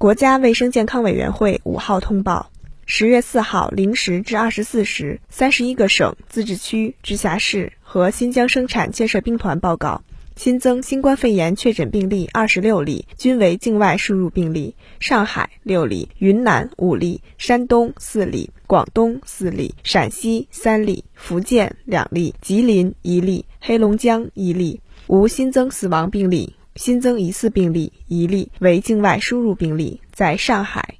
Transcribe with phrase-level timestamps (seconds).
[0.00, 2.50] 国家卫生健康委员会五号通报：
[2.86, 10.00] 十月四号零时至二十四时，三十一个省、自治区、直辖市和新疆生产建设兵团报告
[10.36, 14.74] 新增新冠肺炎确诊病例二十六例，均为境外输入病例。
[15.00, 26.54] 上海六例，云南五例，山东四例，广东四例，陕西三例，福建两例，吉林一例，黑龙江一例，无新增死亡病例。
[26.76, 30.96] 新增疑似病例一例，为境外输入病例，在上海。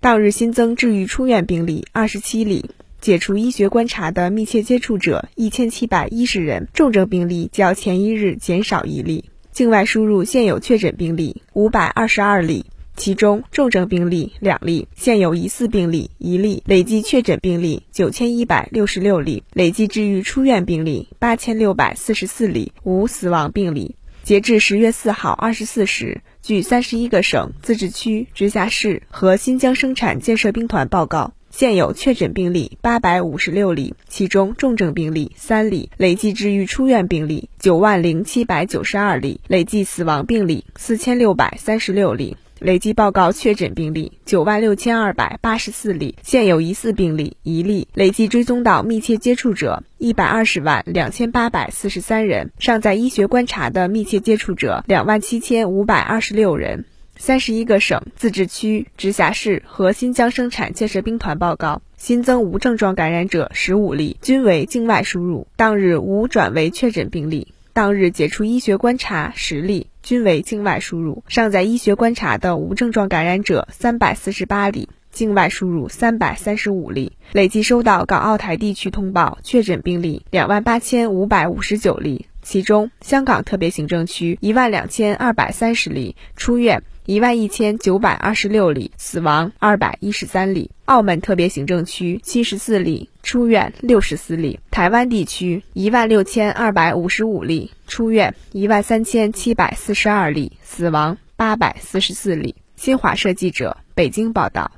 [0.00, 9.24] 当日新增治愈出院病例二十七例，解除医学观察的密切接触者一千七百一十人，重症病例较前一日减少一例。
[9.52, 12.66] 境外输入现有确诊病例五百二十二例，
[12.96, 23.94] 其中重症病例两例，现有疑似病例一例，累计确诊病例九千一百六十六例，累计治愈出院病例八千六百四十四例，无死亡病例。
[24.22, 42.36] 截至十月四号二十四时，据三十一个省、自治区、直辖市和新疆生产建设兵团报告，现有确诊病例八百五十六例，其中重症病例三例，累计治愈出院病例九万零七百九十二例，累计死亡病例四千六百三十六例。
[42.62, 56.84] 累计报告确诊病例九万六千二百八十四例，现有疑似病例一例，累计追踪到密切接触者一百二十万两千八百四十三人，尚在医学观察的密切接触者两万七千五百二十六人。
[57.16, 67.54] 三十一个省、自治区、直辖市和新疆生产建设兵团报告新增无症状感染者十五例，均为境外输入，当日无转为确诊病例。
[67.74, 77.12] 当日解除医学观察十例，均为境外输入；尚在医学观察的无症状感染者三百四十八例，境外输入三百三十五例。
[77.32, 86.82] 累计收到港澳台地区通报确诊病例两万八千五百五十九例，其中香港特别行政区一万两千二百三十例，出院。
[87.04, 102.54] 一万一千九百二十六例，死亡二百一十三例；澳门特别行政区七十四例，出院六十四例；台湾地区一万六千二百五十五例，出院一万三千七百四十二例，死亡八百四十四例。
[102.76, 104.70] 新华社记者北京报道。